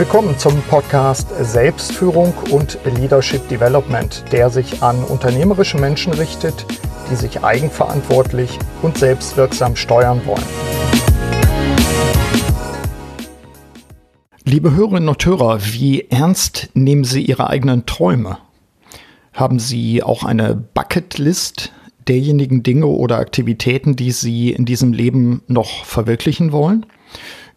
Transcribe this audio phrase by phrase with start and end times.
[0.00, 6.64] Willkommen zum Podcast Selbstführung und Leadership Development, der sich an unternehmerische Menschen richtet,
[7.10, 10.42] die sich eigenverantwortlich und selbstwirksam steuern wollen.
[14.46, 18.38] Liebe Hörerinnen und Hörer, wie ernst nehmen Sie Ihre eigenen Träume?
[19.34, 21.72] Haben Sie auch eine Bucketlist
[22.08, 26.86] derjenigen Dinge oder Aktivitäten, die Sie in diesem Leben noch verwirklichen wollen?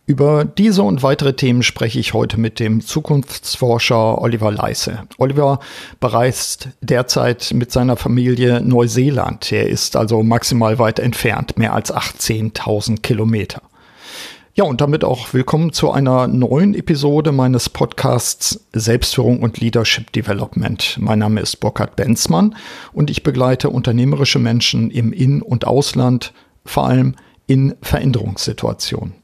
[0.05, 5.03] Über diese und weitere Themen spreche ich heute mit dem Zukunftsforscher Oliver Leisse.
[5.17, 5.61] Oliver
[6.01, 9.49] bereist derzeit mit seiner Familie Neuseeland.
[9.53, 13.61] Er ist also maximal weit entfernt, mehr als 18.000 Kilometer.
[14.55, 20.97] Ja, und damit auch willkommen zu einer neuen Episode meines Podcasts Selbstführung und Leadership Development.
[20.99, 22.57] Mein Name ist Burkhard Benzmann
[22.91, 26.33] und ich begleite unternehmerische Menschen im In- und Ausland,
[26.65, 27.15] vor allem
[27.47, 29.22] in Veränderungssituationen.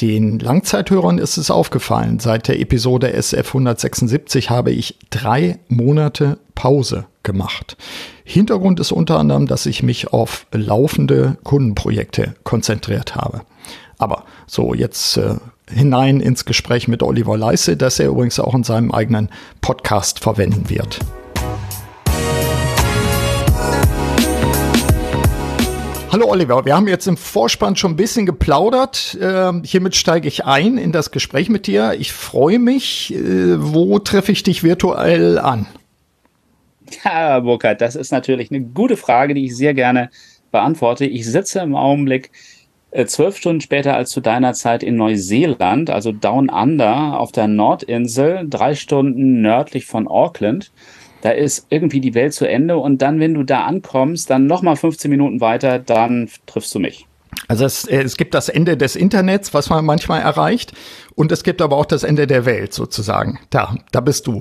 [0.00, 7.06] Den Langzeithörern ist es aufgefallen, seit der Episode SF 176 habe ich drei Monate Pause
[7.22, 7.78] gemacht.
[8.22, 13.40] Hintergrund ist unter anderem, dass ich mich auf laufende Kundenprojekte konzentriert habe.
[13.96, 15.36] Aber so, jetzt äh,
[15.70, 19.30] hinein ins Gespräch mit Oliver Leisse, das er übrigens auch in seinem eigenen
[19.62, 20.98] Podcast verwenden wird.
[26.12, 29.18] Hallo Oliver, wir haben jetzt im Vorspann schon ein bisschen geplaudert.
[29.20, 31.94] Ähm, hiermit steige ich ein in das Gespräch mit dir.
[31.98, 33.12] Ich freue mich.
[33.12, 35.66] Äh, wo treffe ich dich virtuell an?
[37.04, 40.10] Ja, Burkhard, das ist natürlich eine gute Frage, die ich sehr gerne
[40.52, 41.04] beantworte.
[41.06, 42.30] Ich sitze im Augenblick
[42.92, 47.48] äh, zwölf Stunden später als zu deiner Zeit in Neuseeland, also Down Under auf der
[47.48, 50.70] Nordinsel, drei Stunden nördlich von Auckland
[51.26, 54.76] da ist irgendwie die Welt zu Ende und dann, wenn du da ankommst, dann nochmal
[54.76, 57.08] 15 Minuten weiter, dann triffst du mich.
[57.48, 60.72] Also es, äh, es gibt das Ende des Internets, was man manchmal erreicht,
[61.16, 63.40] und es gibt aber auch das Ende der Welt sozusagen.
[63.50, 64.40] Da, da bist du.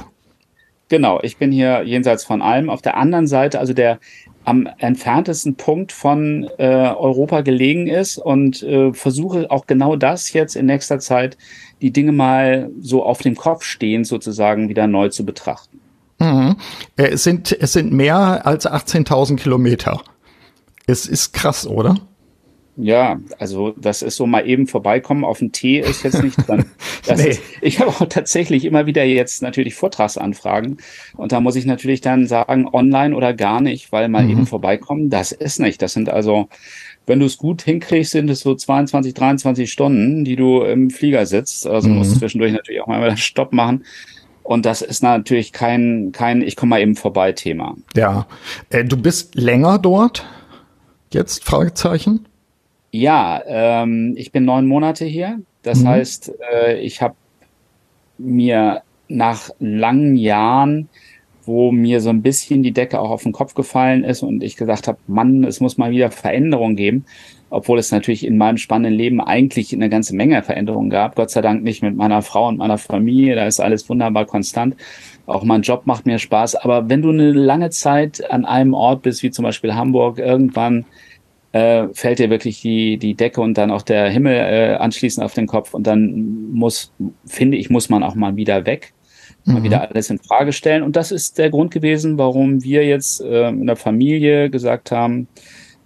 [0.88, 2.70] Genau, ich bin hier jenseits von allem.
[2.70, 3.98] Auf der anderen Seite, also der
[4.44, 10.56] am entferntesten Punkt von äh, Europa gelegen ist und äh, versuche auch genau das jetzt
[10.56, 11.36] in nächster Zeit,
[11.82, 15.75] die Dinge mal so auf dem Kopf stehend sozusagen wieder neu zu betrachten.
[16.20, 16.56] Mhm.
[16.98, 20.02] Äh, es, sind, es sind mehr als 18.000 Kilometer.
[20.88, 21.96] Es ist krass, oder?
[22.78, 26.66] Ja, also das ist so mal eben vorbeikommen auf den Tee ist jetzt nicht dran.
[27.16, 27.30] nee.
[27.30, 30.78] ist, ich habe auch tatsächlich immer wieder jetzt natürlich Vortragsanfragen
[31.16, 34.32] und da muss ich natürlich dann sagen, online oder gar nicht, weil mal mhm.
[34.32, 35.82] eben vorbeikommen, das ist nicht.
[35.82, 36.50] Das sind also,
[37.06, 41.26] wenn du es gut hinkriegst, sind es so 22, 23 Stunden, die du im Flieger
[41.26, 41.66] sitzt.
[41.66, 42.00] Also mhm.
[42.00, 43.86] musst zwischendurch natürlich auch mal einen Stopp machen.
[44.46, 47.76] Und das ist natürlich kein, kein ich komme mal eben vorbei Thema.
[47.96, 48.28] Ja.
[48.70, 50.24] Äh, du bist länger dort?
[51.12, 51.44] Jetzt?
[51.44, 52.28] Fragezeichen?
[52.92, 55.40] Ja, ähm, ich bin neun Monate hier.
[55.64, 55.88] Das mhm.
[55.88, 57.16] heißt, äh, ich habe
[58.20, 60.90] mir nach langen Jahren,
[61.44, 64.58] wo mir so ein bisschen die Decke auch auf den Kopf gefallen ist und ich
[64.58, 67.06] gesagt habe, Mann, es muss mal wieder Veränderung geben,
[67.56, 71.16] obwohl es natürlich in meinem spannenden Leben eigentlich eine ganze Menge Veränderungen gab.
[71.16, 74.76] Gott sei Dank nicht mit meiner Frau und meiner Familie, da ist alles wunderbar konstant.
[75.26, 76.56] Auch mein Job macht mir Spaß.
[76.56, 80.84] Aber wenn du eine lange Zeit an einem Ort bist, wie zum Beispiel Hamburg, irgendwann
[81.54, 85.34] äh, fällt dir wirklich die, die Decke und dann auch der Himmel äh, anschließend auf
[85.34, 85.74] den Kopf.
[85.74, 86.92] Und dann muss,
[87.26, 88.92] finde ich, muss man auch mal wieder weg
[89.48, 89.88] mal wieder mhm.
[89.92, 90.82] alles in Frage stellen.
[90.82, 95.28] Und das ist der Grund gewesen, warum wir jetzt äh, in der Familie gesagt haben,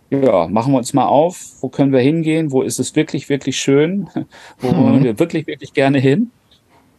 [0.10, 3.58] ja, machen wir uns mal auf, wo können wir hingehen, wo ist es wirklich, wirklich
[3.58, 4.10] schön,
[4.60, 4.84] wo mhm.
[4.84, 6.32] wollen wir wirklich, wirklich gerne hin.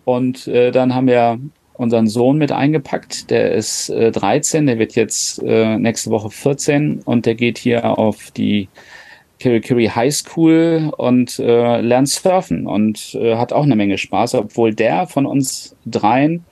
[0.04, 1.38] Und äh, dann haben wir
[1.74, 7.00] unseren Sohn mit eingepackt, der ist äh, 13, der wird jetzt äh, nächste Woche 14
[7.04, 8.68] und der geht hier auf die
[9.38, 14.74] Kirikiri High School und äh, lernt surfen und äh, hat auch eine Menge Spaß, obwohl
[14.74, 16.44] der von uns dreien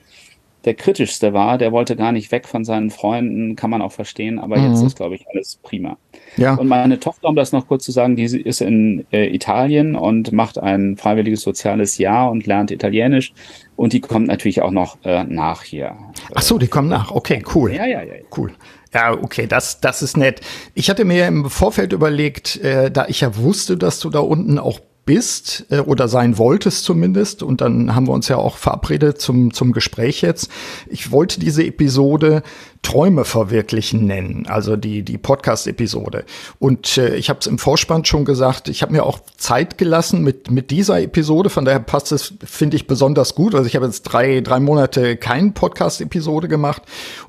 [0.65, 1.57] der kritischste war.
[1.57, 4.71] Der wollte gar nicht weg von seinen Freunden, kann man auch verstehen, aber mhm.
[4.71, 5.97] jetzt ist, glaube ich, alles prima.
[6.37, 6.55] Ja.
[6.55, 10.31] Und meine Tochter, um das noch kurz zu sagen, die ist in äh, Italien und
[10.31, 13.33] macht ein freiwilliges soziales Jahr und lernt Italienisch.
[13.75, 15.95] Und die kommt natürlich auch noch äh, nach hier.
[16.35, 17.11] Ach so, die kommen nach.
[17.11, 17.73] Okay, cool.
[17.73, 18.13] Ja, ja, ja.
[18.35, 18.51] Cool.
[18.93, 20.41] Ja, okay, das, das ist nett.
[20.73, 24.57] Ich hatte mir im Vorfeld überlegt, äh, da ich ja wusste, dass du da unten
[24.57, 24.79] auch
[25.09, 27.41] bist äh, oder sein wolltest zumindest.
[27.41, 30.51] Und dann haben wir uns ja auch verabredet zum, zum Gespräch jetzt.
[30.87, 32.43] Ich wollte diese Episode
[32.83, 36.25] Träume verwirklichen nennen, also die, die Podcast-Episode.
[36.59, 40.23] Und äh, ich habe es im Vorspann schon gesagt, ich habe mir auch Zeit gelassen
[40.23, 43.55] mit, mit dieser Episode, von daher passt es, finde ich, besonders gut.
[43.55, 46.83] Also ich habe jetzt drei, drei Monate keinen Podcast-Episode gemacht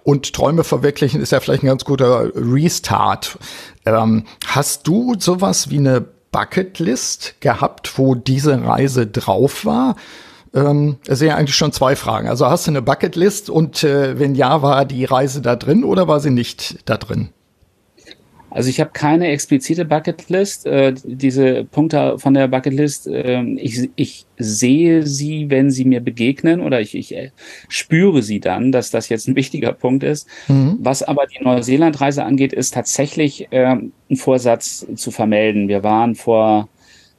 [0.04, 3.38] und Träume verwirklichen ist ja vielleicht ein ganz guter Restart.
[3.86, 9.96] Ähm, hast du sowas wie eine Bucketlist gehabt, wo diese Reise drauf war?
[10.54, 12.28] Ähm, das sind ja eigentlich schon zwei Fragen.
[12.28, 16.08] Also hast du eine Bucketlist und äh, wenn ja, war die Reise da drin oder
[16.08, 17.30] war sie nicht da drin?
[18.50, 20.66] Also ich habe keine explizite Bucketlist.
[20.66, 26.60] Äh, diese Punkte von der Bucketlist, äh, ich, ich sehe sie, wenn sie mir begegnen
[26.60, 27.30] oder ich, ich äh,
[27.68, 30.28] spüre sie dann, dass das jetzt ein wichtiger Punkt ist.
[30.48, 30.78] Mhm.
[30.80, 35.68] Was aber die Neuseeland-Reise angeht, ist tatsächlich äh, ein Vorsatz zu vermelden.
[35.68, 36.68] Wir waren vor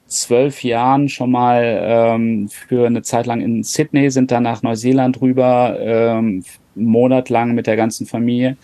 [0.07, 5.21] zwölf Jahren schon mal ähm, für eine Zeit lang in Sydney, sind dann nach Neuseeland
[5.21, 6.43] rüber, ähm,
[6.75, 8.57] monatlang mit der ganzen Familie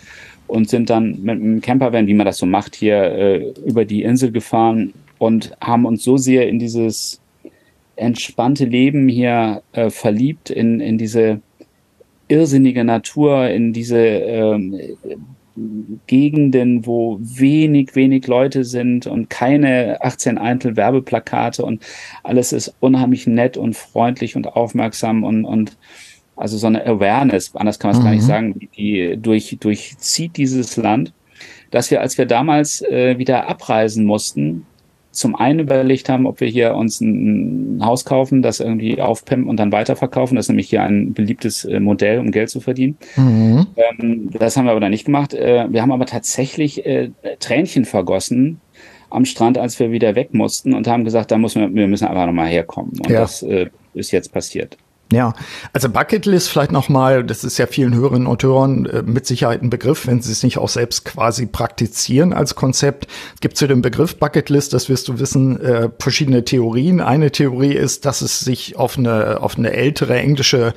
[0.48, 4.04] und sind dann mit einem Campervan, wie man das so macht, hier äh, über die
[4.04, 7.22] Insel gefahren und haben uns so sehr in dieses
[7.96, 11.42] entspannte Leben hier äh, verliebt, in, in diese
[12.28, 14.80] irrsinnige Natur, in diese ähm,
[16.06, 21.84] Gegenden, wo wenig, wenig Leute sind und keine 18 Eintel Werbeplakate und
[22.24, 25.76] alles ist unheimlich nett und freundlich und aufmerksam und, und
[26.38, 28.06] also so eine Awareness, anders kann man es mhm.
[28.06, 28.28] gar nicht mhm.
[28.28, 31.12] sagen, die durch, durchzieht dieses Land,
[31.72, 34.66] dass wir, als wir damals äh, wieder abreisen mussten,
[35.12, 39.50] zum einen überlegt haben, ob wir hier uns ein, ein Haus kaufen, das irgendwie aufpimpen
[39.50, 40.36] und dann weiterverkaufen.
[40.36, 42.98] Das ist nämlich hier ein beliebtes äh, Modell, um Geld zu verdienen.
[43.16, 43.66] Mhm.
[43.76, 45.34] Ähm, das haben wir aber dann nicht gemacht.
[45.34, 48.62] Äh, wir haben aber tatsächlich äh, Tränchen vergossen
[49.10, 52.08] am Strand, als wir wieder weg mussten und haben gesagt, da müssen wir, wir müssen
[52.08, 52.92] einfach nochmal herkommen.
[53.00, 53.22] Und ja.
[53.22, 54.78] das äh, ist jetzt passiert.
[55.12, 55.34] Ja,
[55.72, 59.70] also Bucketlist vielleicht nochmal, das ist ja vielen Hörerinnen und Hörern äh, mit Sicherheit ein
[59.70, 63.08] Begriff, wenn sie es nicht auch selbst quasi praktizieren als Konzept.
[63.40, 67.00] Gibt zu dem Begriff Bucketlist, das wirst du wissen, äh, verschiedene Theorien.
[67.00, 70.74] Eine Theorie ist, dass es sich auf eine, auf eine ältere englische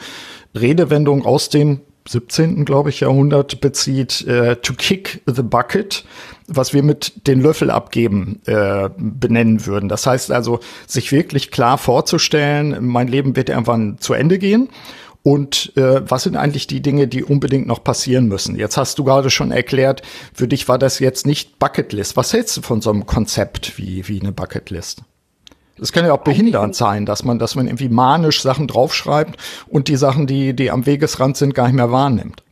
[0.54, 1.80] Redewendung aus dem
[2.10, 2.64] 17.
[2.64, 6.04] glaube ich Jahrhundert bezieht, äh, to kick the bucket,
[6.48, 9.88] was wir mit den Löffel abgeben äh, benennen würden.
[9.88, 10.58] Das heißt also,
[10.88, 14.68] sich wirklich klar vorzustellen, mein Leben wird irgendwann zu Ende gehen.
[15.22, 18.56] Und äh, was sind eigentlich die Dinge, die unbedingt noch passieren müssen?
[18.56, 20.02] Jetzt hast du gerade schon erklärt,
[20.32, 22.16] für dich war das jetzt nicht Bucketlist.
[22.16, 25.02] Was hältst du von so einem Konzept wie, wie eine Bucketlist?
[25.80, 29.36] Es kann ja auch behindernd sein, dass man, dass man irgendwie manisch Sachen draufschreibt
[29.68, 32.42] und die Sachen, die, die am Wegesrand sind, gar nicht mehr wahrnimmt.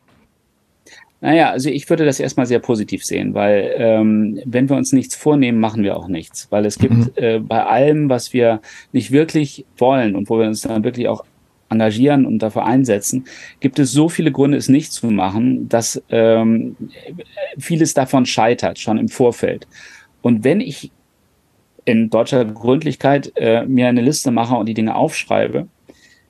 [1.20, 5.16] Naja, also ich würde das erstmal sehr positiv sehen, weil ähm, wenn wir uns nichts
[5.16, 6.46] vornehmen, machen wir auch nichts.
[6.50, 7.10] Weil es gibt mhm.
[7.16, 8.60] äh, bei allem, was wir
[8.92, 11.24] nicht wirklich wollen und wo wir uns dann wirklich auch
[11.70, 13.24] engagieren und dafür einsetzen,
[13.60, 16.76] gibt es so viele Gründe, es nicht zu machen, dass ähm,
[17.58, 19.66] vieles davon scheitert, schon im Vorfeld.
[20.22, 20.92] Und wenn ich
[21.88, 25.69] in deutscher Gründlichkeit äh, mir eine Liste mache und die Dinge aufschreibe,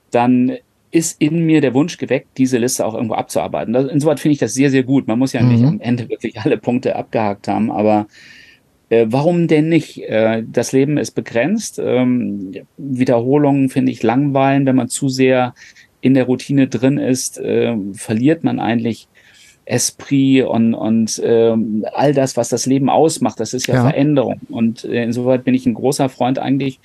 [0.09, 0.53] dann
[0.91, 3.73] ist in mir der Wunsch geweckt, diese Liste auch irgendwo abzuarbeiten.
[3.73, 5.07] Das, insoweit finde ich das sehr, sehr gut.
[5.07, 5.49] Man muss ja mhm.
[5.49, 8.07] nicht am Ende wirklich alle Punkte abgehakt haben, aber
[8.87, 10.01] äh, warum denn nicht?
[10.03, 11.79] Äh, das Leben ist begrenzt.
[11.83, 14.65] Ähm, Wiederholungen finde ich langweilen.
[14.65, 15.53] Wenn man zu sehr
[15.99, 19.09] in der Routine drin ist, äh, verliert man eigentlich
[19.69, 23.81] Esprit und, und ähm, all das, was das Leben ausmacht, das ist ja, ja.
[23.83, 24.41] Veränderung.
[24.49, 26.79] Und äh, insoweit bin ich ein großer Freund eigentlich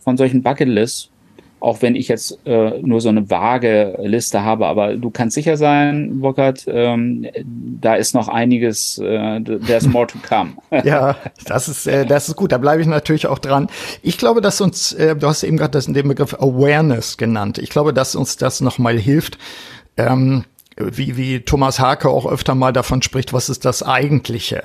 [0.00, 1.10] von solchen Bucketlists,
[1.60, 4.66] auch wenn ich jetzt äh, nur so eine vage Liste habe.
[4.66, 7.26] Aber du kannst sicher sein, Burkhard, ähm,
[7.80, 10.54] da ist noch einiges, äh, there's more to come.
[10.84, 12.52] ja, das ist, äh, das ist gut.
[12.52, 13.68] Da bleibe ich natürlich auch dran.
[14.02, 17.58] Ich glaube, dass uns, äh, du hast eben gerade den Begriff Awareness genannt.
[17.58, 19.36] Ich glaube, dass uns das nochmal hilft.
[19.98, 20.44] Ähm,
[20.76, 24.64] wie, wie Thomas Hake auch öfter mal davon spricht, was ist das Eigentliche?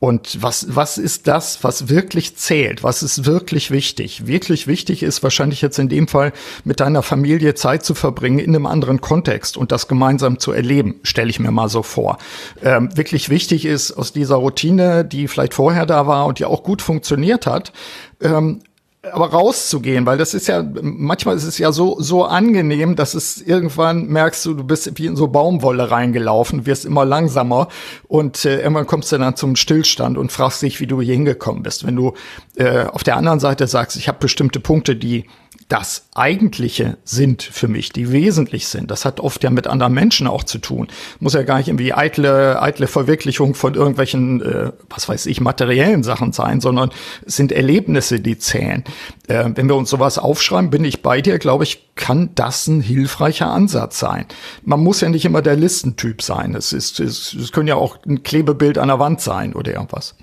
[0.00, 2.84] Und was, was ist das, was wirklich zählt?
[2.84, 4.28] Was ist wirklich wichtig?
[4.28, 8.54] Wirklich wichtig ist wahrscheinlich jetzt in dem Fall mit deiner Familie Zeit zu verbringen in
[8.54, 12.18] einem anderen Kontext und das gemeinsam zu erleben, stelle ich mir mal so vor.
[12.62, 16.62] Ähm, wirklich wichtig ist aus dieser Routine, die vielleicht vorher da war und die auch
[16.62, 17.72] gut funktioniert hat,
[18.20, 18.60] ähm,
[19.02, 23.40] aber rauszugehen, weil das ist ja, manchmal ist es ja so, so angenehm, dass es
[23.40, 27.68] irgendwann merkst du, du bist wie in so Baumwolle reingelaufen, wirst immer langsamer
[28.08, 31.62] und äh, irgendwann kommst du dann zum Stillstand und fragst dich, wie du hier hingekommen
[31.62, 31.86] bist.
[31.86, 32.14] Wenn du
[32.56, 35.26] äh, auf der anderen Seite sagst, ich habe bestimmte Punkte, die
[35.68, 38.90] das Eigentliche sind für mich, die wesentlich sind.
[38.90, 40.88] Das hat oft ja mit anderen Menschen auch zu tun.
[41.20, 46.02] Muss ja gar nicht irgendwie eitle, eitle Verwirklichung von irgendwelchen, äh, was weiß ich, materiellen
[46.02, 46.90] Sachen sein, sondern
[47.26, 48.82] es sind Erlebnisse, die zählen.
[49.26, 52.80] Äh, wenn wir uns sowas aufschreiben, bin ich bei dir, glaube ich, kann das ein
[52.80, 54.24] hilfreicher Ansatz sein.
[54.64, 56.54] Man muss ja nicht immer der Listentyp sein.
[56.54, 60.14] Es ist, es, es können ja auch ein Klebebild an der Wand sein oder irgendwas.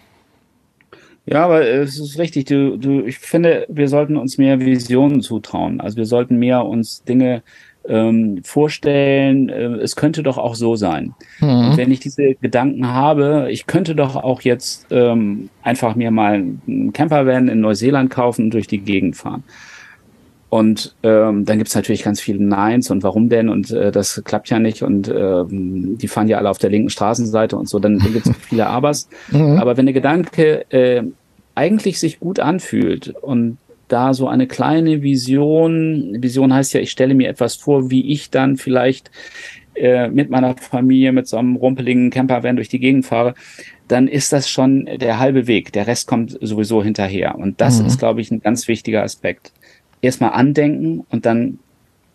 [1.25, 2.45] Ja, aber es ist richtig.
[2.45, 5.81] Du, du, ich finde, wir sollten uns mehr Visionen zutrauen.
[5.81, 7.41] Also wir sollten mehr uns Dinge
[7.87, 9.49] ähm, vorstellen.
[9.49, 11.13] Äh, es könnte doch auch so sein.
[11.39, 11.77] Mhm.
[11.77, 16.93] wenn ich diese Gedanken habe, ich könnte doch auch jetzt ähm, einfach mir mal einen
[16.93, 19.43] Campervan in Neuseeland kaufen und durch die Gegend fahren.
[20.55, 24.49] Und ähm, dann gibt's natürlich ganz viele Neins und warum denn und äh, das klappt
[24.49, 27.99] ja nicht und ähm, die fahren ja alle auf der linken Straßenseite und so, dann,
[27.99, 29.09] dann gibt's viele Abers.
[29.31, 29.59] Mhm.
[29.59, 31.03] Aber wenn der Gedanke äh,
[31.55, 33.57] eigentlich sich gut anfühlt und
[33.89, 38.29] da so eine kleine Vision, Vision heißt ja, ich stelle mir etwas vor, wie ich
[38.29, 39.11] dann vielleicht
[39.73, 43.33] äh, mit meiner Familie mit so einem rumpeligen Campervan durch die Gegend fahre,
[43.89, 45.73] dann ist das schon der halbe Weg.
[45.73, 47.35] Der Rest kommt sowieso hinterher.
[47.35, 47.87] Und das mhm.
[47.87, 49.51] ist, glaube ich, ein ganz wichtiger Aspekt.
[50.01, 51.59] Erstmal andenken und dann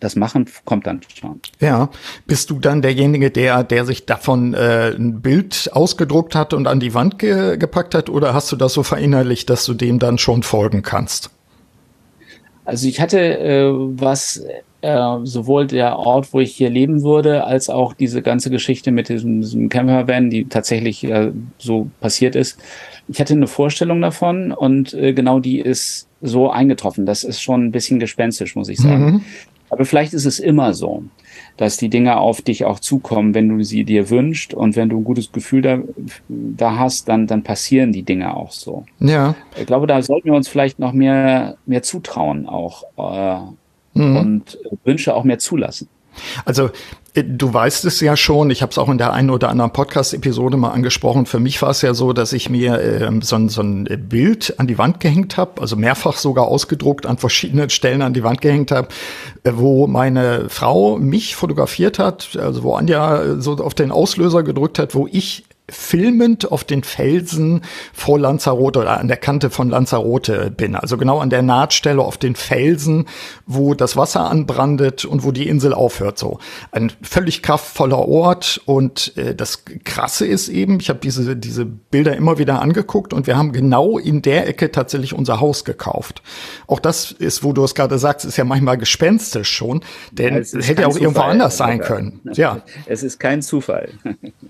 [0.00, 1.40] das Machen kommt dann schon.
[1.60, 1.90] Ja,
[2.26, 6.80] bist du dann derjenige, der, der sich davon äh, ein Bild ausgedruckt hat und an
[6.80, 10.18] die Wand ge gepackt hat, oder hast du das so verinnerlicht, dass du dem dann
[10.18, 11.30] schon folgen kannst?
[12.70, 14.44] Also ich hatte äh, was
[14.80, 19.08] äh, sowohl der Ort, wo ich hier leben würde, als auch diese ganze Geschichte mit
[19.08, 22.60] diesem, diesem Campervan, die tatsächlich äh, so passiert ist.
[23.08, 27.06] Ich hatte eine Vorstellung davon und äh, genau die ist so eingetroffen.
[27.06, 29.04] Das ist schon ein bisschen gespenstisch, muss ich sagen.
[29.04, 29.24] Mhm.
[29.70, 31.04] Aber vielleicht ist es immer so,
[31.56, 34.98] dass die Dinge auf dich auch zukommen, wenn du sie dir wünschst und wenn du
[34.98, 35.78] ein gutes Gefühl da,
[36.28, 38.84] da hast, dann, dann passieren die Dinge auch so.
[38.98, 39.34] Ja.
[39.58, 44.16] Ich glaube, da sollten wir uns vielleicht noch mehr, mehr zutrauen auch äh, mhm.
[44.16, 45.88] und Wünsche auch mehr zulassen.
[46.44, 46.70] Also
[47.14, 49.72] äh, du weißt es ja schon, ich habe es auch in der einen oder anderen
[49.72, 51.26] Podcast-Episode mal angesprochen.
[51.26, 54.66] Für mich war es ja so, dass ich mir äh, so, so, ein Bild an
[54.66, 58.70] die Wand gehängt habe, also mehrfach sogar ausgedruckt an verschiedenen Stellen an die Wand gehängt
[58.70, 58.88] habe,
[59.44, 64.78] äh, wo meine Frau mich fotografiert hat, also wo Anja so auf den Auslöser gedrückt
[64.78, 67.62] hat, wo ich filmend auf den Felsen
[67.92, 70.74] vor Lanzarote oder an der Kante von Lanzarote bin.
[70.74, 73.06] Also genau an der Nahtstelle auf den Felsen,
[73.46, 76.18] wo das Wasser anbrandet und wo die Insel aufhört.
[76.18, 76.38] So
[76.72, 78.60] ein völlig kraftvoller Ort.
[78.66, 83.26] Und äh, das Krasse ist eben, ich habe diese, diese Bilder immer wieder angeguckt und
[83.26, 86.22] wir haben genau in der Ecke tatsächlich unser Haus gekauft.
[86.66, 90.52] Auch das ist, wo du es gerade sagst, ist ja manchmal gespenstisch schon, denn es
[90.52, 92.20] hätte ja auch Zufall, irgendwo anders sein können.
[92.40, 92.62] Ja.
[92.86, 93.90] Es ist kein Zufall.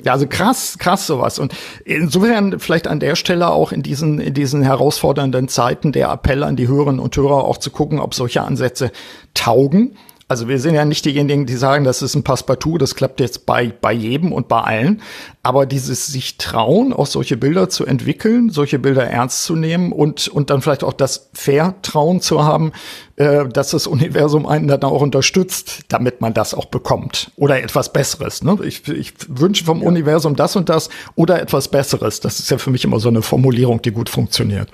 [0.05, 1.39] Ja, also krass, krass sowas.
[1.39, 6.45] Und insofern vielleicht an der Stelle auch in diesen, in diesen herausfordernden Zeiten der Appell
[6.45, 8.93] an die Hörerinnen und Hörer auch zu gucken, ob solche Ansätze
[9.35, 9.97] taugen.
[10.31, 13.47] Also wir sind ja nicht diejenigen, die sagen, das ist ein Passepartout, das klappt jetzt
[13.47, 15.03] bei, bei jedem und bei allen.
[15.43, 20.29] Aber dieses sich trauen, auch solche Bilder zu entwickeln, solche Bilder ernst zu nehmen und,
[20.29, 22.71] und dann vielleicht auch das Vertrauen zu haben,
[23.17, 27.33] äh, dass das Universum einen dann auch unterstützt, damit man das auch bekommt.
[27.35, 28.45] Oder etwas Besseres.
[28.45, 28.57] Ne?
[28.63, 29.89] Ich, ich wünsche vom ja.
[29.89, 32.21] Universum das und das oder etwas Besseres.
[32.21, 34.69] Das ist ja für mich immer so eine Formulierung, die gut funktioniert.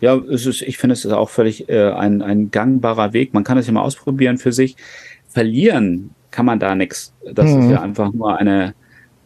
[0.00, 3.34] Ja, es ist, ich finde, es ist auch völlig äh, ein, ein gangbarer Weg.
[3.34, 4.76] Man kann es ja mal ausprobieren für sich.
[5.28, 7.14] Verlieren kann man da nichts.
[7.32, 7.62] Das mhm.
[7.62, 8.74] ist ja einfach nur eine,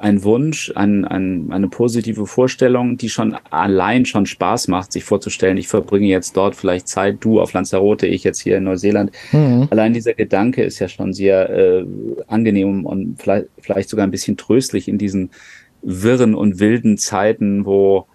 [0.01, 5.59] ein Wunsch, ein, ein, eine positive Vorstellung, die schon allein schon Spaß macht, sich vorzustellen,
[5.59, 9.13] ich verbringe jetzt dort vielleicht Zeit, du auf Lanzarote, ich jetzt hier in Neuseeland.
[9.31, 9.69] Mhm.
[9.71, 11.85] Allein dieser Gedanke ist ja schon sehr äh,
[12.29, 15.31] angenehm und vielleicht, vielleicht sogar ein bisschen tröstlich in diesen
[15.83, 18.07] wirren und wilden Zeiten, wo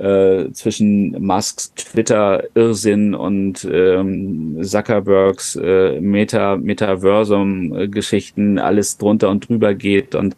[0.00, 10.14] äh, zwischen Musks Twitter-Irrsinn und ähm, Zuckerbergs äh, Meta Metaversum-Geschichten alles drunter und drüber geht.
[10.14, 10.36] Und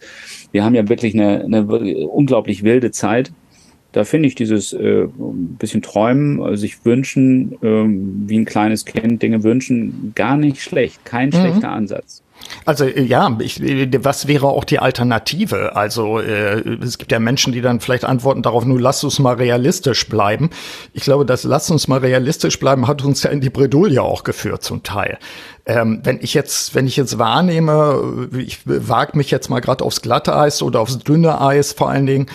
[0.50, 3.32] wir haben ja wirklich eine, eine unglaublich wilde Zeit.
[3.92, 5.06] Da finde ich dieses äh,
[5.58, 7.84] bisschen Träumen, also sich wünschen, äh,
[8.28, 11.04] wie ein kleines Kind Dinge wünschen, gar nicht schlecht.
[11.04, 11.34] Kein mhm.
[11.34, 12.21] schlechter Ansatz.
[12.64, 15.76] Also äh, ja, ich, äh, was wäre auch die Alternative?
[15.76, 19.34] Also äh, es gibt ja Menschen, die dann vielleicht antworten darauf, nur lass uns mal
[19.34, 20.50] realistisch bleiben.
[20.92, 24.24] Ich glaube, das lass uns mal realistisch bleiben hat uns ja in die Bredouille auch
[24.24, 25.18] geführt zum Teil.
[25.64, 30.02] Ähm, wenn ich jetzt, wenn ich jetzt wahrnehme, ich wage mich jetzt mal gerade aufs
[30.02, 32.26] glatte Eis oder aufs dünne Eis vor allen Dingen,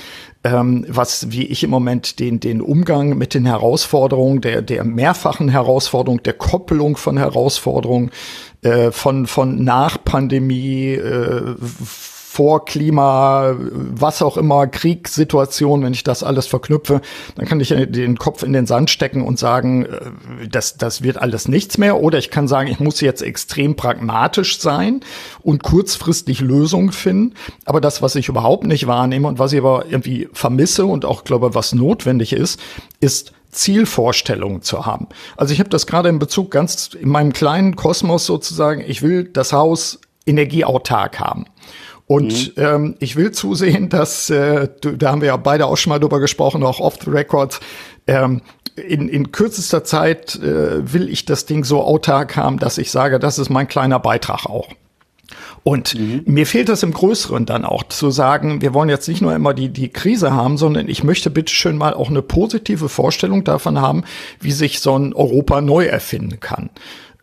[0.44, 5.50] ähm, was wie ich im Moment den den Umgang mit den Herausforderungen der der mehrfachen
[5.50, 8.12] Herausforderung der Koppelung von Herausforderungen
[8.64, 11.56] äh, von, von Nachpandemie, äh,
[12.38, 17.02] vor Klima, was auch immer, Kriegssituation, wenn ich das alles verknüpfe,
[17.34, 21.18] dann kann ich den Kopf in den Sand stecken und sagen, äh, das, das wird
[21.18, 22.00] alles nichts mehr.
[22.00, 25.00] Oder ich kann sagen, ich muss jetzt extrem pragmatisch sein
[25.42, 27.34] und kurzfristig Lösungen finden.
[27.66, 31.24] Aber das, was ich überhaupt nicht wahrnehme und was ich aber irgendwie vermisse und auch
[31.24, 32.60] glaube, was notwendig ist,
[33.00, 35.08] ist Zielvorstellungen zu haben.
[35.38, 39.24] Also ich habe das gerade in Bezug ganz in meinem kleinen Kosmos sozusagen, ich will
[39.24, 41.46] das Haus energieautark haben.
[42.08, 42.64] Und mhm.
[42.64, 46.20] ähm, ich will zusehen, dass, äh, da haben wir ja beide auch schon mal drüber
[46.22, 47.60] gesprochen, auch off the record,
[48.08, 48.42] ähm,
[48.78, 53.20] in, in kürzester Zeit äh, will ich das Ding so autark haben, dass ich sage,
[53.20, 54.70] das ist mein kleiner Beitrag auch.
[55.64, 56.22] Und mhm.
[56.26, 59.54] mir fehlt das im Größeren dann auch zu sagen, wir wollen jetzt nicht nur immer
[59.54, 63.82] die, die Krise haben, sondern ich möchte bitte schön mal auch eine positive Vorstellung davon
[63.82, 64.06] haben,
[64.40, 66.70] wie sich so ein Europa neu erfinden kann.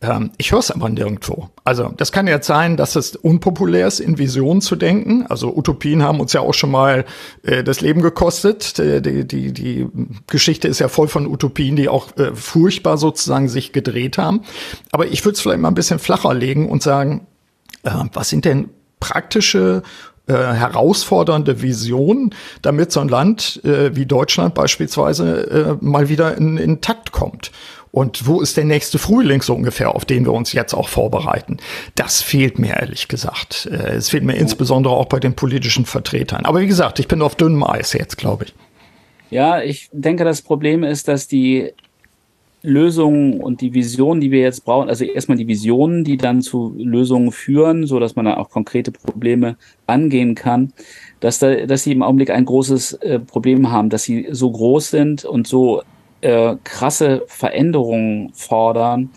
[0.04, 1.50] Ähm, ich höre es aber nirgendwo.
[1.64, 5.26] Also das kann jetzt sein, dass es unpopulär ist, in Visionen zu denken.
[5.28, 7.04] Also Utopien haben uns ja auch schon mal
[7.42, 8.78] äh, das Leben gekostet.
[8.78, 9.88] Die, die, die,
[10.26, 14.42] Geschichte ist ja voll von Utopien, die auch äh, furchtbar sozusagen sich gedreht haben.
[14.92, 17.26] Aber ich würde es vielleicht mal ein bisschen flacher legen und sagen,
[17.82, 18.70] äh, was sind denn
[19.00, 19.82] praktische
[20.26, 26.56] äh, herausfordernde Visionen, damit so ein Land äh, wie Deutschland beispielsweise äh, mal wieder in,
[26.56, 27.52] in Takt kommt.
[27.94, 31.58] Und wo ist der nächste Frühling so ungefähr, auf den wir uns jetzt auch vorbereiten?
[31.94, 33.68] Das fehlt mir ehrlich gesagt.
[33.70, 36.44] Äh, es fehlt mir insbesondere auch bei den politischen Vertretern.
[36.44, 38.54] Aber wie gesagt, ich bin auf dünnem Eis jetzt, glaube ich.
[39.30, 41.70] Ja, ich denke, das Problem ist, dass die
[42.62, 46.74] Lösungen und die Visionen, die wir jetzt brauchen, also erstmal die Visionen, die dann zu
[46.76, 50.72] Lösungen führen, so dass man dann auch konkrete Probleme angehen kann,
[51.20, 54.90] dass da, dass sie im Augenblick ein großes äh, Problem haben, dass sie so groß
[54.90, 55.82] sind und so
[56.24, 59.10] äh, krasse Veränderungen fordern,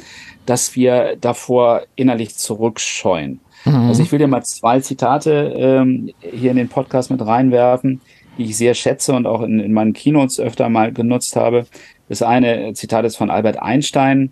[0.46, 3.40] dass wir davor innerlich zurückscheuen.
[3.66, 3.76] Mhm.
[3.88, 8.02] Also ich will dir mal zwei Zitate ähm, hier in den Podcast mit reinwerfen,
[8.38, 11.66] die ich sehr schätze und auch in, in meinen Keynotes öfter mal genutzt habe.
[12.10, 14.32] Das eine Zitat ist von Albert Einstein,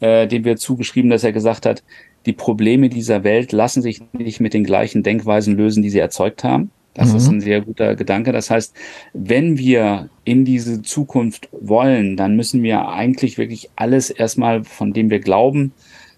[0.00, 1.82] äh, dem wir zugeschrieben, dass er gesagt hat,
[2.26, 6.44] die Probleme dieser Welt lassen sich nicht mit den gleichen Denkweisen lösen, die sie erzeugt
[6.44, 6.70] haben.
[6.98, 7.16] Das mhm.
[7.16, 8.32] ist ein sehr guter Gedanke.
[8.32, 8.74] Das heißt,
[9.14, 15.08] wenn wir in diese Zukunft wollen, dann müssen wir eigentlich wirklich alles erstmal, von dem
[15.08, 15.72] wir glauben,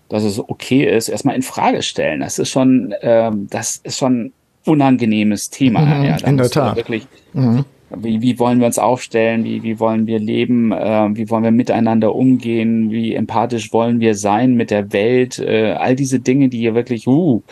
[0.09, 2.21] dass es okay ist, erstmal in Frage stellen.
[2.21, 4.33] Das ist schon, ähm, das ist schon
[4.65, 5.81] unangenehmes Thema.
[5.81, 6.77] Mhm, ja, in der Tat.
[6.77, 7.65] Wirklich mhm
[7.97, 11.51] wie, wie wollen wir uns aufstellen, wie, wie wollen wir leben, äh, wie wollen wir
[11.51, 16.59] miteinander umgehen, wie empathisch wollen wir sein mit der Welt, äh, all diese Dinge, die
[16.59, 17.43] hier wirklich uh,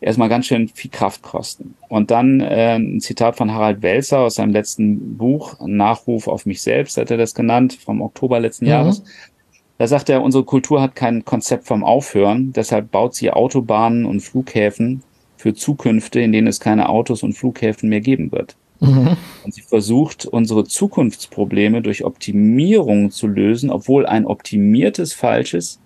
[0.00, 1.74] erstmal ganz schön viel Kraft kosten.
[1.88, 6.60] Und dann äh, ein Zitat von Harald Welzer aus seinem letzten Buch, Nachruf auf mich
[6.62, 8.70] selbst, hat er das genannt, vom Oktober letzten mhm.
[8.72, 9.04] Jahres.
[9.78, 14.20] Da sagt er, unsere Kultur hat kein Konzept vom Aufhören, deshalb baut sie Autobahnen und
[14.20, 15.02] Flughäfen
[15.36, 18.56] für Zukünfte, in denen es keine Autos und Flughäfen mehr geben wird.
[18.84, 19.16] Mhm.
[19.44, 25.80] Und sie versucht, unsere Zukunftsprobleme durch Optimierung zu lösen, obwohl ein optimiertes Falsches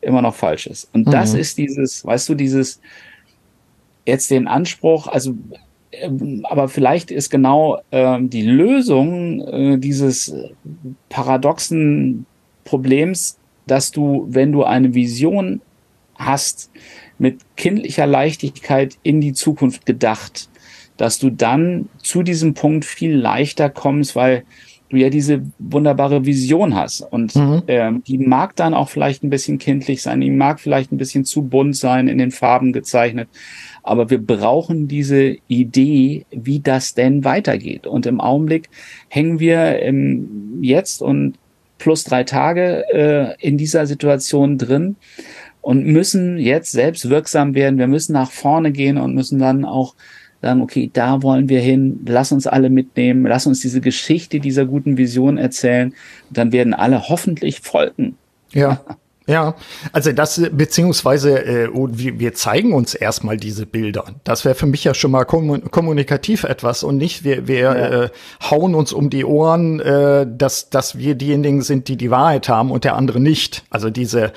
[0.00, 0.88] immer noch falsch ist.
[0.92, 1.10] Und mhm.
[1.10, 2.80] das ist dieses, weißt du, dieses
[4.04, 5.34] jetzt den Anspruch, also
[5.92, 10.34] ähm, aber vielleicht ist genau äh, die Lösung äh, dieses
[11.08, 12.26] paradoxen
[12.64, 15.60] Problems, dass du, wenn du eine Vision
[16.16, 16.70] hast,
[17.18, 20.48] mit kindlicher Leichtigkeit in die Zukunft gedacht,
[20.96, 24.44] dass du dann zu diesem Punkt viel leichter kommst, weil
[24.92, 27.00] du ja diese wunderbare Vision hast.
[27.00, 27.62] Und mhm.
[27.66, 31.24] ähm, die mag dann auch vielleicht ein bisschen kindlich sein, die mag vielleicht ein bisschen
[31.24, 33.28] zu bunt sein, in den Farben gezeichnet.
[33.82, 37.86] Aber wir brauchen diese Idee, wie das denn weitergeht.
[37.86, 38.68] Und im Augenblick
[39.08, 41.34] hängen wir im Jetzt und
[41.78, 44.96] plus drei Tage äh, in dieser Situation drin
[45.62, 47.78] und müssen jetzt selbst wirksam werden.
[47.78, 49.94] Wir müssen nach vorne gehen und müssen dann auch
[50.42, 54.66] sagen, okay, da wollen wir hin, lass uns alle mitnehmen, lass uns diese Geschichte dieser
[54.66, 55.94] guten Vision erzählen.
[56.30, 58.16] dann werden alle hoffentlich folgen.
[58.52, 58.80] Ja.
[59.28, 59.54] Ja,
[59.92, 64.04] also das beziehungsweise äh, wir zeigen uns erstmal diese Bilder.
[64.24, 68.02] Das wäre für mich ja schon mal kommunikativ etwas und nicht wir wir ja.
[68.02, 68.08] äh,
[68.50, 72.72] hauen uns um die Ohren, äh, dass dass wir diejenigen sind, die die Wahrheit haben
[72.72, 73.62] und der andere nicht.
[73.70, 74.32] Also diese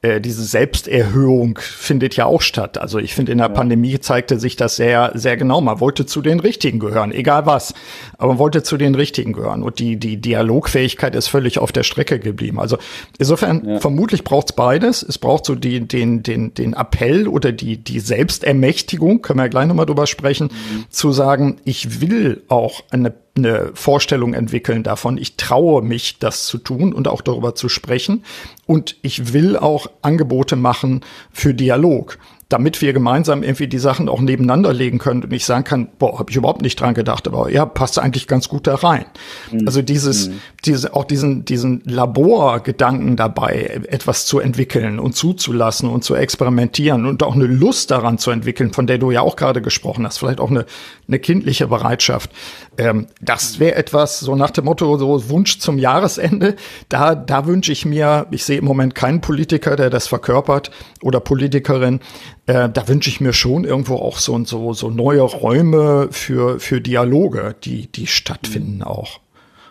[0.00, 2.78] äh, diese Selbsterhöhung findet ja auch statt.
[2.78, 3.52] Also ich finde, in der ja.
[3.52, 5.60] Pandemie zeigte sich das sehr, sehr genau.
[5.60, 7.74] Man wollte zu den Richtigen gehören, egal was,
[8.16, 9.64] aber man wollte zu den Richtigen gehören.
[9.64, 12.60] Und die, die Dialogfähigkeit ist völlig auf der Strecke geblieben.
[12.60, 12.78] Also
[13.18, 13.80] insofern, ja.
[13.80, 15.02] vermutlich braucht es beides.
[15.02, 19.48] Es braucht so die, den, den, den Appell oder die, die Selbstermächtigung, können wir ja
[19.48, 20.84] gleich nochmal drüber sprechen, mhm.
[20.90, 25.18] zu sagen, ich will auch eine eine Vorstellung entwickeln davon.
[25.18, 28.24] Ich traue mich, das zu tun und auch darüber zu sprechen.
[28.66, 34.22] Und ich will auch Angebote machen für Dialog damit wir gemeinsam irgendwie die Sachen auch
[34.22, 37.50] nebeneinander legen können und ich sagen kann, boah, habe ich überhaupt nicht dran gedacht, aber
[37.50, 39.04] ja, passt eigentlich ganz gut da rein.
[39.52, 39.64] Mhm.
[39.66, 40.40] Also dieses, mhm.
[40.64, 47.22] diese, auch diesen, diesen Laborgedanken dabei, etwas zu entwickeln und zuzulassen und zu experimentieren und
[47.22, 50.40] auch eine Lust daran zu entwickeln, von der du ja auch gerade gesprochen hast, vielleicht
[50.40, 50.64] auch eine,
[51.06, 52.30] eine kindliche Bereitschaft.
[52.78, 56.56] Ähm, das wäre etwas, so nach dem Motto, so Wunsch zum Jahresende.
[56.88, 60.70] Da, da wünsche ich mir, ich sehe im Moment keinen Politiker, der das verkörpert
[61.02, 62.00] oder Politikerin,
[62.48, 66.80] äh, da wünsche ich mir schon irgendwo auch so, so, so neue Räume für, für
[66.80, 68.82] Dialoge, die, die stattfinden mhm.
[68.82, 69.20] auch.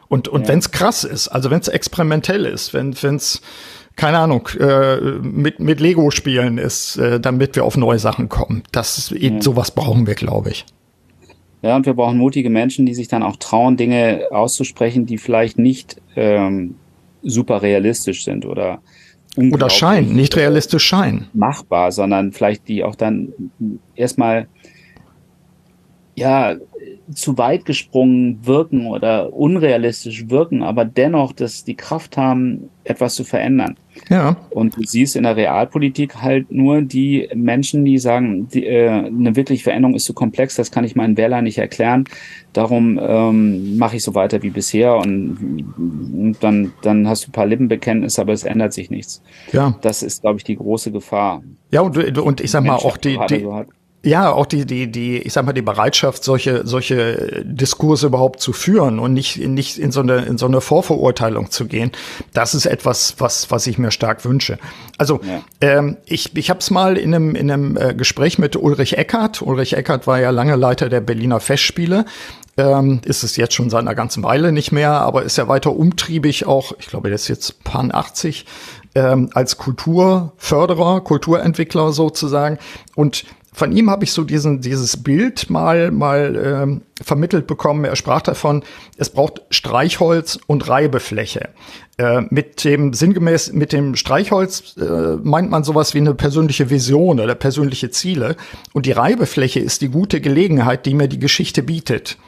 [0.08, 0.50] Und, und ja.
[0.50, 3.42] wenn es krass ist, also wenn es experimentell ist, wenn es
[3.96, 8.62] keine Ahnung, äh, mit, mit Lego spielen ist, äh, damit wir auf neue Sachen kommen.
[8.72, 9.42] Das ja.
[9.42, 10.66] sowas brauchen wir, glaube ich.
[11.64, 15.58] Ja, und wir brauchen mutige Menschen, die sich dann auch trauen, Dinge auszusprechen, die vielleicht
[15.58, 16.76] nicht ähm,
[17.24, 18.82] super realistisch sind oder
[19.38, 21.28] oder scheinen, nicht realistisch scheinen.
[21.34, 23.34] Machbar, sondern vielleicht die auch dann
[23.96, 24.48] erstmal
[26.16, 26.56] ja
[27.14, 33.24] zu weit gesprungen wirken oder unrealistisch wirken, aber dennoch, dass die Kraft haben, etwas zu
[33.24, 33.76] verändern.
[34.10, 34.38] Ja.
[34.50, 39.36] Und du siehst in der Realpolitik halt nur die Menschen, die sagen, die, äh, eine
[39.36, 42.06] wirkliche Veränderung ist zu komplex, das kann ich meinen Wählern nicht erklären.
[42.54, 47.34] Darum ähm, mache ich so weiter wie bisher und, und dann, dann hast du ein
[47.34, 49.22] paar Lippenbekenntnisse, aber es ändert sich nichts.
[49.52, 49.78] Ja.
[49.82, 51.44] Das ist, glaube ich, die große Gefahr.
[51.72, 53.46] Ja, und, und ich sag mal, auch die, die,
[54.04, 58.54] ja, auch die, die, die, ich sag mal, die Bereitschaft, solche, solche Diskurse überhaupt zu
[58.54, 61.92] führen und nicht, nicht in so eine, in so eine Vorverurteilung zu gehen,
[62.34, 64.60] das ist etwas, was, was ich mir stark wünsche.
[64.98, 65.42] Also, ja.
[65.62, 69.42] ähm, ich, ich habe es mal in einem, in einem äh, Gespräch mit Ulrich Eckert.
[69.42, 72.06] Ulrich Eckert war ja lange Leiter der Berliner Festspiele.
[72.56, 75.76] Ähm, ist es jetzt schon seit einer ganzen Weile nicht mehr, aber ist ja weiter
[75.76, 78.46] umtriebig auch, ich glaube, der ist jetzt Pan 80,
[78.96, 82.58] ähm, als Kulturförderer, Kulturentwickler sozusagen.
[82.96, 83.26] Und
[83.58, 87.86] von ihm habe ich so diesen, dieses Bild mal, mal ähm, vermittelt bekommen.
[87.86, 88.62] Er sprach davon,
[88.98, 91.50] es braucht Streichholz und Reibefläche.
[91.98, 97.20] Äh, mit dem sinngemäß, mit dem Streichholz äh, meint man sowas wie eine persönliche Vision
[97.20, 98.36] oder persönliche Ziele.
[98.74, 102.20] Und die Reibefläche ist die gute Gelegenheit, die mir die Geschichte bietet.